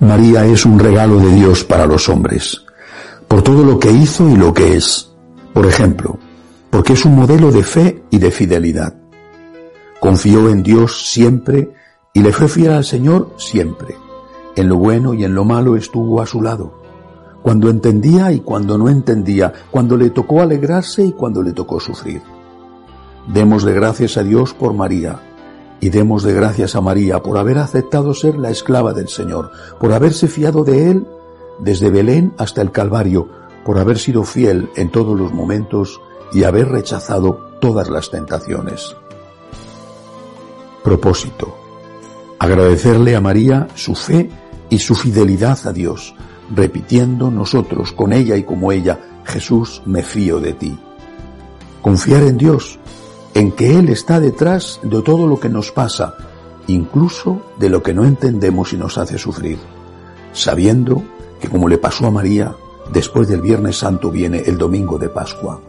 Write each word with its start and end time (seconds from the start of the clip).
María 0.00 0.46
es 0.46 0.64
un 0.64 0.78
regalo 0.78 1.18
de 1.18 1.30
Dios 1.34 1.62
para 1.62 1.84
los 1.84 2.08
hombres, 2.08 2.64
por 3.28 3.42
todo 3.42 3.62
lo 3.64 3.78
que 3.78 3.92
hizo 3.92 4.26
y 4.30 4.34
lo 4.34 4.54
que 4.54 4.74
es. 4.74 5.12
Por 5.52 5.66
ejemplo, 5.66 6.18
porque 6.70 6.94
es 6.94 7.04
un 7.04 7.14
modelo 7.14 7.52
de 7.52 7.62
fe 7.62 8.02
y 8.08 8.18
de 8.18 8.30
fidelidad. 8.30 8.94
Confió 10.00 10.48
en 10.48 10.62
Dios 10.62 11.10
siempre 11.10 11.74
y 12.14 12.22
le 12.22 12.32
fue 12.32 12.48
fiel 12.48 12.72
al 12.72 12.84
Señor 12.84 13.34
siempre. 13.36 13.94
En 14.56 14.70
lo 14.70 14.78
bueno 14.78 15.12
y 15.12 15.24
en 15.24 15.34
lo 15.34 15.44
malo 15.44 15.76
estuvo 15.76 16.22
a 16.22 16.26
su 16.26 16.40
lado. 16.40 16.80
Cuando 17.42 17.68
entendía 17.68 18.32
y 18.32 18.40
cuando 18.40 18.78
no 18.78 18.88
entendía, 18.88 19.52
cuando 19.70 19.98
le 19.98 20.08
tocó 20.08 20.40
alegrarse 20.40 21.04
y 21.04 21.12
cuando 21.12 21.42
le 21.42 21.52
tocó 21.52 21.78
sufrir. 21.78 22.22
Demos 23.28 23.64
de 23.64 23.74
gracias 23.74 24.16
a 24.16 24.22
Dios 24.22 24.54
por 24.54 24.72
María, 24.72 25.20
y 25.80 25.90
demos 25.90 26.22
de 26.22 26.34
gracias 26.34 26.76
a 26.76 26.80
María 26.80 27.22
por 27.22 27.38
haber 27.38 27.58
aceptado 27.58 28.14
ser 28.14 28.38
la 28.38 28.50
esclava 28.50 28.92
del 28.92 29.08
Señor, 29.08 29.50
por 29.78 29.92
haberse 29.92 30.28
fiado 30.28 30.64
de 30.64 30.90
Él 30.90 31.06
desde 31.58 31.90
Belén 31.90 32.32
hasta 32.38 32.62
el 32.62 32.70
Calvario, 32.70 33.28
por 33.64 33.78
haber 33.78 33.98
sido 33.98 34.24
fiel 34.24 34.70
en 34.76 34.90
todos 34.90 35.18
los 35.18 35.32
momentos 35.32 36.00
y 36.32 36.44
haber 36.44 36.68
rechazado 36.68 37.50
todas 37.60 37.88
las 37.88 38.10
tentaciones. 38.10 38.96
Propósito. 40.82 41.56
Agradecerle 42.38 43.16
a 43.16 43.20
María 43.20 43.68
su 43.74 43.94
fe 43.94 44.30
y 44.70 44.78
su 44.78 44.94
fidelidad 44.94 45.58
a 45.66 45.72
Dios, 45.72 46.14
repitiendo 46.54 47.30
nosotros 47.30 47.92
con 47.92 48.12
ella 48.12 48.36
y 48.36 48.44
como 48.44 48.72
ella, 48.72 48.98
Jesús, 49.24 49.82
me 49.84 50.02
fío 50.02 50.40
de 50.40 50.54
ti. 50.54 50.78
Confiar 51.82 52.22
en 52.22 52.38
Dios, 52.38 52.78
en 53.34 53.52
que 53.52 53.78
Él 53.78 53.88
está 53.88 54.20
detrás 54.20 54.80
de 54.82 55.02
todo 55.02 55.26
lo 55.26 55.38
que 55.38 55.48
nos 55.48 55.70
pasa, 55.70 56.14
incluso 56.66 57.42
de 57.58 57.68
lo 57.68 57.82
que 57.82 57.94
no 57.94 58.04
entendemos 58.04 58.72
y 58.72 58.76
nos 58.76 58.98
hace 58.98 59.18
sufrir, 59.18 59.58
sabiendo 60.32 61.02
que 61.40 61.48
como 61.48 61.68
le 61.68 61.78
pasó 61.78 62.06
a 62.06 62.10
María, 62.10 62.54
después 62.92 63.28
del 63.28 63.40
Viernes 63.40 63.78
Santo 63.78 64.10
viene 64.10 64.40
el 64.46 64.58
domingo 64.58 64.98
de 64.98 65.08
Pascua. 65.08 65.60